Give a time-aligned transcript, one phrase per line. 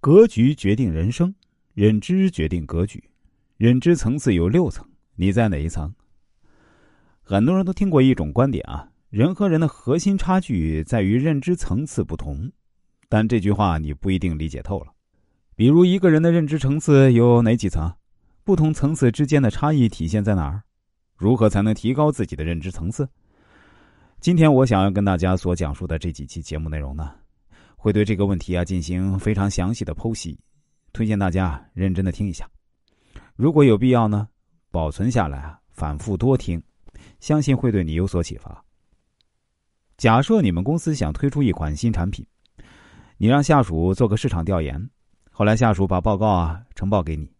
[0.00, 1.34] 格局决定人生，
[1.74, 3.04] 认知决定格局。
[3.58, 4.82] 认知层次有六层，
[5.14, 5.92] 你在哪一层？
[7.20, 12.50] 很多人都听过一种观点啊，人和人的核心差距在于认知层次不同。
[13.10, 14.86] 但这句话你不一定理解透了。
[15.54, 17.92] 比如一个人的认知层次有哪几层？
[18.42, 20.62] 不同层次之间的差异体现在哪儿？
[21.18, 23.06] 如何才能提高自己的认知层次？
[24.18, 27.14] 今天我想要跟大家所讲述的这几期节目内容呢？
[27.82, 30.38] 会对这个问题啊进行非常详细的剖析，
[30.92, 32.46] 推荐大家认真的听一下。
[33.36, 34.28] 如果有必要呢，
[34.70, 36.62] 保存下来啊，反复多听，
[37.20, 38.62] 相信会对你有所启发。
[39.96, 42.24] 假设你们公司想推出一款新产品，
[43.16, 44.90] 你让下属做个市场调研，
[45.30, 47.32] 后来下属把报告啊呈报给你，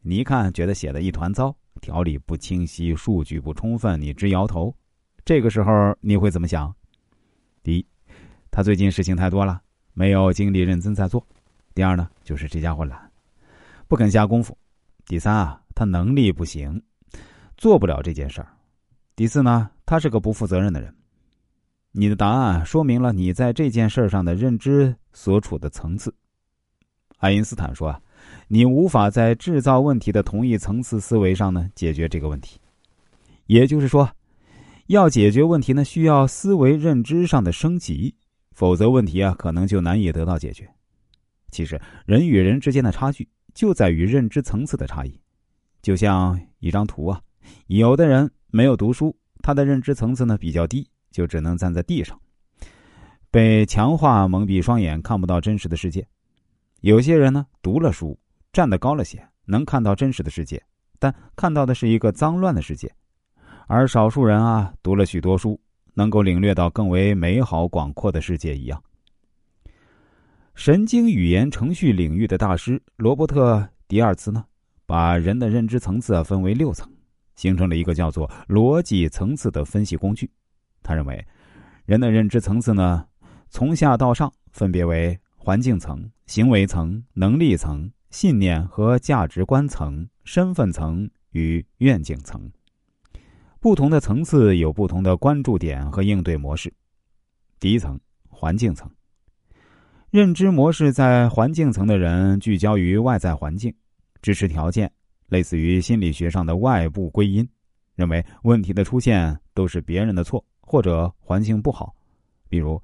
[0.00, 4.74] 你一看觉得写的一团糟，条理不清晰，数据不充分，你直摇头。
[5.22, 6.74] 这个时候你会怎么想？
[7.62, 7.86] 第一，
[8.50, 9.60] 他最近事情太多了。
[9.98, 11.26] 没有精力认真在做，
[11.74, 13.10] 第二呢，就是这家伙懒，
[13.88, 14.52] 不肯下功夫；
[15.06, 16.82] 第三啊，他能力不行，
[17.56, 18.46] 做不了这件事儿；
[19.16, 20.94] 第四呢，他是个不负责任的人。
[21.92, 26.14] 你的答案说明了你在这件事上的认知所处的层次。
[27.16, 27.98] 爱因斯坦说啊，
[28.48, 32.60] 你无法在制造问题的同一层次思维上呢解决这个问题，
[33.46, 34.06] 也就是说，
[34.88, 38.14] 要解决问题呢，需要思维认知上的升级。
[38.56, 40.66] 否则，问题啊可能就难以得到解决。
[41.50, 45.20] 其实，人与人之间的差距就在于认知层次的差异。
[45.82, 47.20] 就像一张图啊，
[47.66, 52.18] 有的人没有读书，他的认知层次呢比较低，就只能站在地上，
[53.30, 56.08] 被强化蒙蔽双眼，看不到真实的世界。
[56.80, 58.18] 有些人呢读了书，
[58.54, 60.62] 站得高了些，能看到真实的世界，
[60.98, 62.90] 但看到的是一个脏乱的世界。
[63.66, 65.60] 而少数人啊读了许多书。
[65.96, 68.80] 能够领略到更为美好广阔的世界一样。
[70.54, 73.56] 神经语言程序领域的大师罗伯特·
[73.88, 74.44] 迪尔茨呢，
[74.84, 76.90] 把人的认知层次分为六层，
[77.34, 80.30] 形成了一个叫做逻辑层次的分析工具。
[80.82, 81.26] 他认为，
[81.86, 83.06] 人的认知层次呢，
[83.48, 92.50] 从下到上分别为环境层、行为层、能力层、信念和价值观层、身份层与愿景层。
[93.60, 96.72] 不同的层次有不同的关注点和应对模式。
[97.58, 98.88] 第一层，环境层。
[100.10, 103.74] 认知模式在环境层的人聚焦于外在环境、
[104.22, 104.90] 支持条件，
[105.28, 107.46] 类似于心理学上的外部归因，
[107.96, 111.94] 认为问题的出现都是别人的错或者环境不好，
[112.48, 112.80] 比如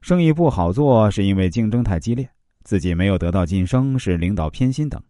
[0.00, 2.28] 生意不好做是因为竞争太激烈，
[2.62, 5.00] 自己没有得到晋升是领导偏心等。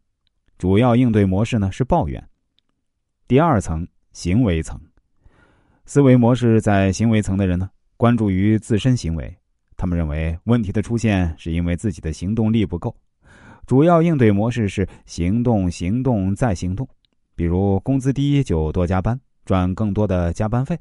[0.59, 2.29] 主要应对模式呢是抱怨。
[3.29, 4.81] 第二层，行为层。
[5.87, 7.69] 思维模式在行为层的人呢，
[7.99, 9.37] 关注于自身行为，
[9.77, 12.95] 他们认为问题的出现是因为自己的行动力不够，
[13.67, 16.89] 主要应对模式是行动、行动再行动，
[17.37, 20.79] 比如工资低就多加班，赚更多的加班费，